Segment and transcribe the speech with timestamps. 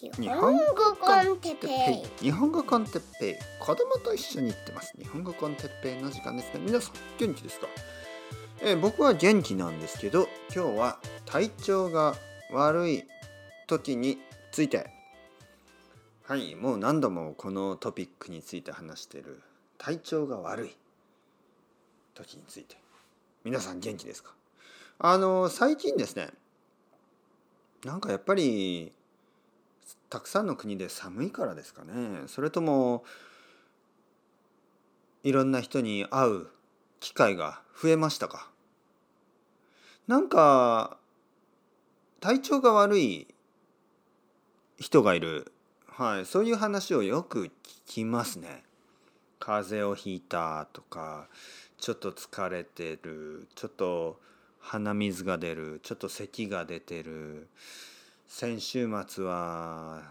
[0.00, 2.24] 日本語コンテッペイ。
[2.26, 3.34] 日本語コンテッペイ。
[3.58, 4.94] 子供と一緒に行ってます。
[4.96, 6.60] 日本語コンテッペイの時間ですね。
[6.60, 7.66] 皆さん元気ですか、
[8.62, 12.14] え僕は元気なんですけど今日は体調が
[12.52, 13.04] 悪い
[13.66, 14.18] 時に
[14.52, 14.88] ついて。
[16.22, 19.42] はいもう何度もこのトピックについて話している。
[19.78, 20.76] 体調が悪い
[22.14, 22.76] 時について。
[23.42, 24.32] 皆さん元気ですか？
[25.00, 26.28] あの最近ですね。
[27.84, 28.92] なんかやっぱり
[30.10, 32.22] たくさんの国で寒いからですかね。
[32.26, 33.04] それとも
[35.22, 36.46] いろんな人に会う
[37.00, 38.50] 機会が増えましたか？
[40.06, 40.96] なんか
[42.20, 43.28] 体調が悪い
[44.78, 45.52] 人がいる、
[45.86, 47.50] はい、そういう話をよく聞
[47.86, 48.64] きますね。
[49.38, 51.28] 風邪をひいたとか
[51.78, 54.18] ちょっと疲れてるちょっと
[54.60, 57.48] 鼻水が出るちょっと咳が出てる。
[58.30, 60.02] 先週末は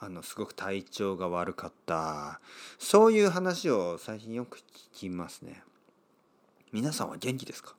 [0.00, 2.40] あのすごく体調が悪かった。
[2.76, 5.62] そういう話を最近よく聞きますね。
[6.72, 7.76] 皆さんは元気ですか？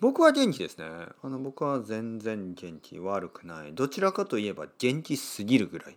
[0.00, 0.86] 僕は元気ですね。
[1.22, 3.72] あの僕は全然元気悪くない。
[3.74, 5.96] どちらかといえば元気すぎるぐらい、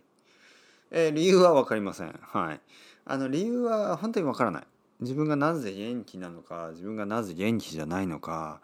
[0.92, 2.20] えー理由は分かりません。
[2.22, 2.60] はい。
[3.04, 4.66] あの理由は本当に分からない。
[5.00, 8.60] 自分がなぜ元気なのか自分がなぜ元気じゃないのか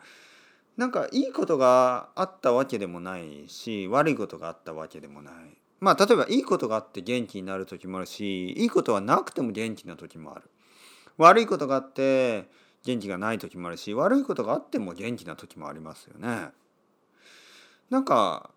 [0.78, 5.34] なんかいいことがあったわけでもないし悪いことがあったわけでもない。
[5.80, 10.48] まあ例えばいいことがあって元気になる時もあるしいいことはなくても元気な時もある。
[11.16, 12.48] 悪いことがあって
[12.84, 16.50] 元気がない時もあるし悪いことがあっても元気な時もありますよね。
[17.90, 18.50] なんか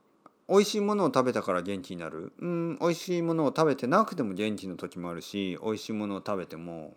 [0.47, 2.33] 美味しいものを食べたから元気になる。
[2.38, 6.94] うん美味しいものを食べてなくても元気の時もあるし美味しいものを食べても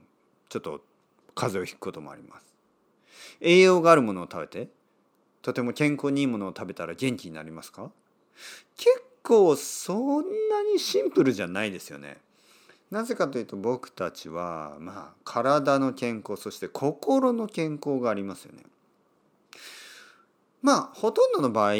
[0.50, 0.82] ちょっと
[1.34, 2.46] 風邪をひくこともあります。
[3.40, 4.68] 栄養があるものを食べて
[5.44, 7.90] とても健康にいいものを食べたら元気になりますか？
[8.78, 12.16] 結構そんなにシンプルじゃないですよね。
[12.90, 18.62] なぜかというと僕たちはまあ体の健康そして心の健康がありますよね。
[20.62, 21.74] まあほとんどの場合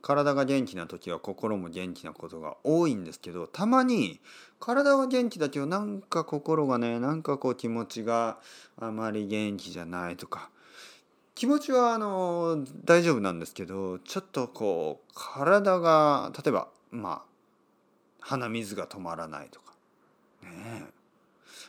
[0.00, 4.18] 体が元気な時は心も元気なことが多いんですけどたまに
[4.60, 8.38] 体は元気だけどなんか心がねなんかこう気持ちが
[8.80, 10.48] あまり元気じゃないとか
[11.34, 17.22] 気持ちはあの大丈夫なんですけどちょっとこう体が例えばまあ
[18.20, 19.74] 鼻水が止まらないとか
[20.42, 20.84] ね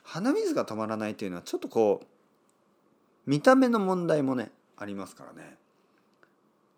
[0.03, 2.05] 鼻水が止まらないっていうのはちょっとこう
[3.25, 5.57] 見た目の問題もねありますからね。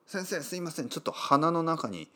[0.06, 0.88] 先生すいません。
[0.88, 2.08] ちょっと鼻の中に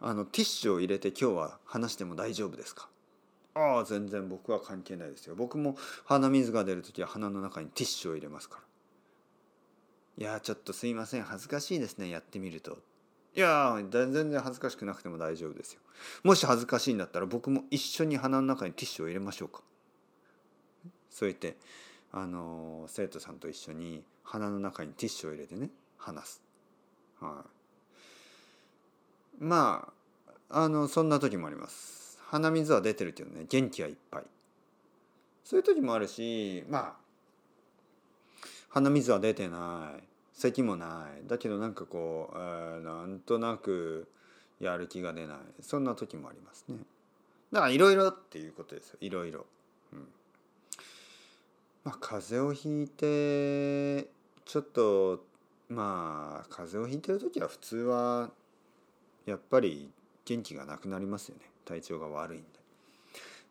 [0.00, 2.88] あのティッシュを入れて今日は話しても大丈夫ですか？
[3.54, 5.34] ああ全然僕は関係ないですよ。
[5.34, 8.62] 僕も鼻水が出る時は鼻の中にティッシュを入れますから。
[10.18, 11.22] いやちょっとすいません。
[11.22, 12.08] 恥ずかしいですね。
[12.08, 12.78] やってみると。
[13.34, 15.80] いや全然恥ずかしくなくても大丈夫ですよ。
[16.24, 19.62] もし恥ずかしいんだったら僕も一緒に鼻の中にティッシュを入れましょうか。
[21.10, 21.56] そう言って
[22.12, 26.42] あの生徒さんと一緒に鼻の中にティッシュを入れてね話す。
[27.20, 27.44] は
[29.40, 29.44] い。
[29.44, 29.92] ま
[30.48, 32.18] ああのそんな時もあります。
[32.26, 34.24] 鼻水は出てるけどね元気はいっぱい。
[35.44, 36.99] そういう時もあるしまあ
[38.70, 40.02] 鼻水は出てない。
[40.32, 41.26] 咳もない。
[41.28, 44.08] だけどなんかこう、えーなんとなく
[44.60, 45.38] やる気が出ない。
[45.60, 46.76] そんな時もありますね。
[47.52, 48.98] だからいろいろっていうことですよ。
[49.00, 49.44] いろいろ、
[49.92, 49.98] うん、
[51.84, 54.08] まあ風邪をひいて
[54.44, 55.24] ちょっと
[55.68, 58.30] まあ風邪をひいてる時は普通は
[59.26, 59.90] やっぱり
[60.24, 61.42] 元気がなくなりますよね。
[61.64, 62.59] 体調が悪いんで。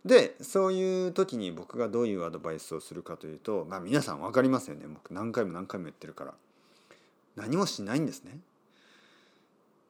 [0.05, 4.85] でそういう時に僕がどういうアドバイスをするかというとまあ皆さん分かりますよね。
[4.87, 6.33] 僕何回も何回も言ってるから。
[7.35, 8.39] 何もしないんですね。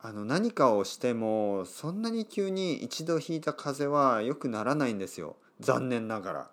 [0.02, 5.36] あの何かをしてもそんなに急に一度引いた風邪は良くならないんですよ。
[5.60, 6.50] 残念ながら、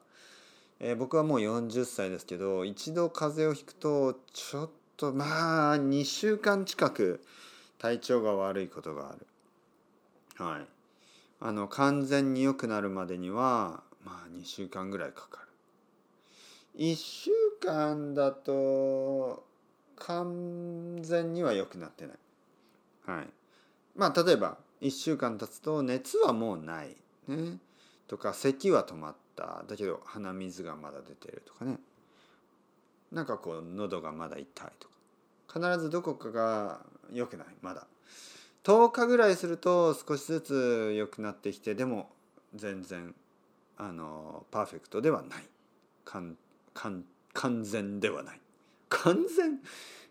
[0.81, 7.23] えー僕はもう40歳ですけど一度風邪をひくとちょっとまあ2週間近く
[7.79, 9.27] 体調が悪いことがある。
[10.45, 10.76] はい。
[11.41, 15.47] あの完全に良くなるまでにはまあ2週間ぐらいかかる。
[16.79, 17.31] 1週
[17.61, 19.45] 間だと
[19.97, 22.17] 完全には良くなってない。
[23.07, 23.29] はい。
[23.95, 26.97] まあ例えば1週間経つと熱はもうない
[27.29, 27.59] ね。
[28.09, 29.65] とか咳は止まった。
[29.67, 31.79] だけど鼻水がまだ出てるとかね。
[33.13, 34.95] なんかこう喉がまだ痛いとか。
[35.53, 36.81] 必ずどこかが
[37.13, 37.47] 良くない。
[37.63, 37.87] まだ。
[38.67, 42.11] 10日ぐらいすると少しずつ良くなってきてでも
[42.53, 43.15] 全然
[43.77, 45.45] あのパーフェクトではない。
[46.05, 46.37] 完
[46.75, 48.41] 完完全ではない。
[48.89, 49.61] 完全？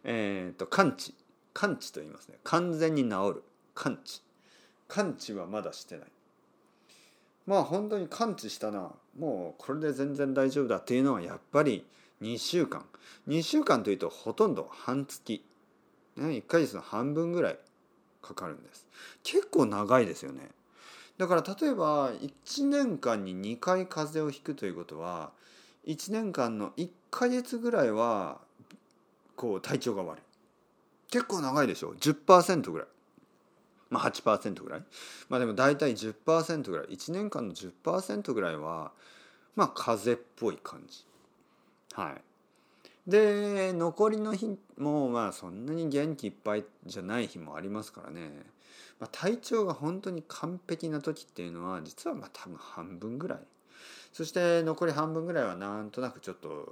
[0.06, 1.14] えっ、と完治。
[1.54, 2.36] 完治と言いますね。
[2.46, 3.44] 完全に治る。
[3.74, 4.22] 完治。
[4.88, 6.08] 完治はまだしてない。
[7.46, 8.94] まあ本当に完治したな。
[9.20, 11.86] もうこれで全然大丈夫だっていうのはやっぱり
[12.22, 12.86] 2週間。
[13.28, 15.44] 2週間というとほとんど半月、
[16.16, 17.60] ね、1ヶ月の半分ぐらい
[18.26, 18.86] かかるんです。
[19.24, 20.50] 結構長いですよね。
[21.18, 25.32] だから例えば1年間に2回風邪をひくということは
[25.88, 28.40] 1年間の1ヶ月ぐらいは
[29.36, 30.22] こう体調が悪い。
[31.12, 32.88] 結構長いでしょ？10%ぐらい。
[33.90, 34.84] まあ8%ぐらい。
[35.30, 36.88] まあでも大体10%ぐらい。
[36.88, 38.92] 1年間の10%ぐらいは
[39.56, 41.06] まあ風邪っぽい感じ。
[41.94, 42.22] はい。
[43.08, 48.30] で残りの日もまあそんなに元気いっぱいじゃない日もありますからね、
[49.00, 53.40] まあ、体調が本当に完璧な時っていうのは実はまあ多分半分ぐらい
[54.12, 56.68] そして残り半分ぐらいはなんとなくちょっと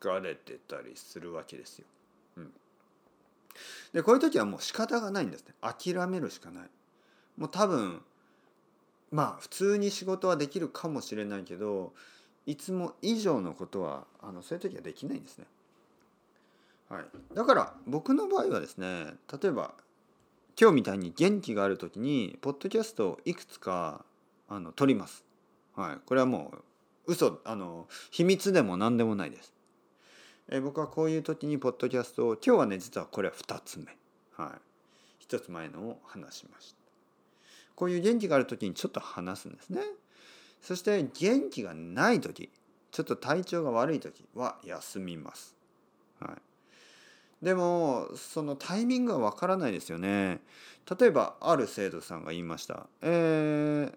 [0.00, 1.84] 疲れてたりするわけですよ。
[2.38, 2.52] うん、
[3.92, 6.64] でこういう時はもう仕方がないんですね諦めるしかない。
[7.36, 8.02] もう多分
[9.12, 11.92] まあ普通に仕事はできるかもしれないけど
[12.46, 15.44] いつも以上のことはあのそういう時はできないんですね。
[16.90, 17.04] はい、
[17.34, 19.74] だから僕の場合はですね例えば
[20.60, 24.04] 今日みたいに元気がある時にポッドキャストをいくつか
[24.48, 25.24] あの撮ります。
[25.74, 26.52] はい、これはも
[27.06, 29.54] う嘘あの秘密でも何でもないです。
[30.50, 33.86] え僕はこういう時にポッドキャストを今日はね実はこれは2つ目。
[34.36, 34.58] は
[35.20, 36.80] い、1つ前のを話しました。
[37.76, 39.80] こういう元気がある時にちょっと話すんですね。
[40.60, 42.50] そして元気がない時
[42.90, 45.56] ちょっと体調が悪い時は休みます。
[46.18, 46.49] はい、
[47.42, 50.40] でもそのタイミングはわからないですよね。
[50.98, 52.86] 例えばある生徒さんが言いました。
[53.00, 53.94] えー、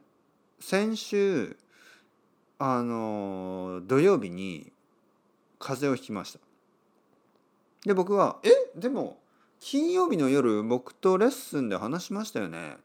[0.60, 1.58] 先週
[2.60, 4.72] あの土曜日に
[5.60, 6.40] 風邪をひきました。
[7.86, 8.50] で僕は「え？
[8.80, 9.20] でも
[9.60, 12.78] 金曜日の夜僕とレッスンで話しましたよね。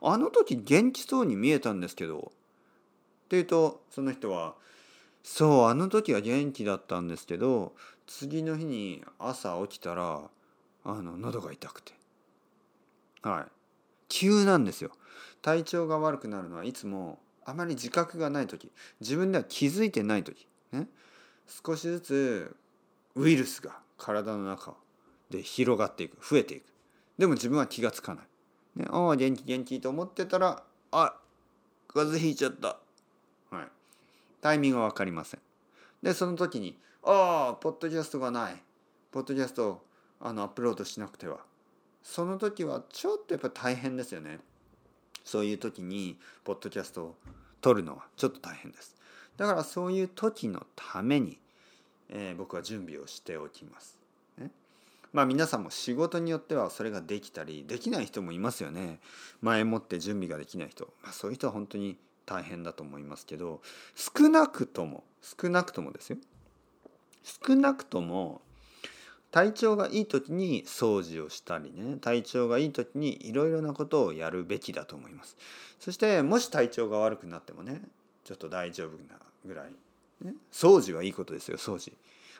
[0.00, 2.30] あの時元気そうに見えたんですけど」って
[3.30, 4.54] 言うとその人は
[5.24, 7.74] 「そうあの時は元気だったんですけど
[8.06, 10.22] 次の日に朝起きたら
[10.84, 11.92] あの喉が痛くて」
[13.22, 13.52] はい。
[14.08, 14.90] 急なんですよ。
[15.40, 18.70] 体調が悪くなるのはいつもあまり自覚がない時。
[19.00, 20.46] 自分では気づいてない時。
[20.72, 20.88] ね。
[21.64, 22.56] 少しずつ
[23.14, 24.74] ウイルスが体の中
[25.30, 26.16] で広がっていく。
[26.24, 26.64] 増えていく。
[27.18, 31.14] でも自分は気が付かない、ね、ああ元気元気と思ってたらあ
[31.88, 32.78] 風邪ひいちゃった。
[33.50, 33.68] はい。
[34.40, 35.40] タイミングは分かりません。
[36.02, 38.62] でその時にああポッドキャストがない。
[39.10, 39.82] ポッドキャストを
[40.20, 41.38] あのアップロードしなくては。
[42.02, 44.40] その時はちょっとやっぱ大変ですよね。
[45.24, 47.16] そういう時にポッドキャストを
[47.60, 48.96] 撮るのはちょっと大変です。
[49.36, 51.38] だからそういう時のために、
[52.08, 53.98] えー、僕は準備をしておきます、
[54.36, 54.50] ね、
[55.12, 59.00] まあ皆さんも仕事によってはそれができたりできない人もいますよね。
[59.40, 61.96] 前もって準備ができない人、まあ、そういう人は本当に
[62.26, 63.60] 大変だと思いますけど
[63.94, 66.18] 少なくとも少なくともですよ。
[67.22, 68.40] 少なくとも
[69.30, 75.36] 体調がいい時に掃除をしたりね体調がいい時にいろいろなことをやるべきだと思います。
[75.80, 77.80] そしてもし体調が悪くなってもね
[78.24, 79.72] ちょっと大丈夫なぐらい、
[80.24, 81.92] ね、掃除はいいことですよ掃除。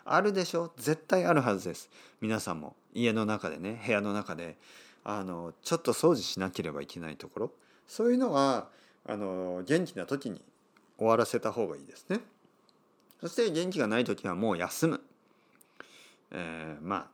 [0.04, 0.72] あるでしょ？
[0.76, 1.88] 絶対あるはずです。
[2.20, 4.56] 皆さんも家の中でね部屋の中で
[5.04, 7.52] あのちょっと掃除しなければいけないところ。
[7.86, 8.68] そういうのは
[9.06, 10.42] あの元気な時に
[10.98, 12.20] 終わらせた方がいいですね。
[13.22, 15.00] そして元気がない時はもう休む。
[16.32, 17.06] えー、まあ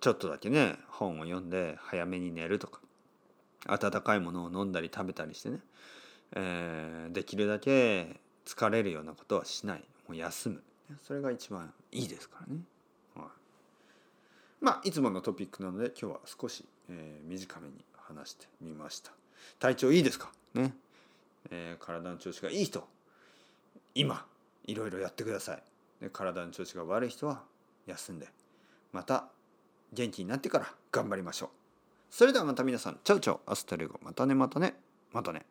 [0.00, 2.80] ちょっとだけね本を読んで早めに寝るとか
[3.66, 5.58] 温かいものを飲んだり食べたりしてね、
[6.36, 9.84] えー、できるだけ疲れるようなことはしない。
[10.06, 10.62] もう休む。
[11.02, 12.60] それが一番いいですからね、
[13.16, 13.26] はい、
[14.60, 19.10] まあいつものトピックなので今日は少し、えー、短めに話してみました。
[19.58, 20.30] 体調いいですか？
[20.54, 20.72] ね、
[21.50, 22.86] えー、体の調子がいい人。
[23.96, 24.24] 今。
[24.66, 25.62] いろいろやってください。
[26.00, 27.42] で体の調子が悪い人は
[27.86, 28.28] 休んで
[28.92, 29.28] また
[29.92, 31.48] 元気になってから頑張りましょう。
[32.10, 33.98] それではまた皆さんチャウチャウアスタレゴ。
[34.02, 34.74] またねまたね
[35.12, 35.44] またね。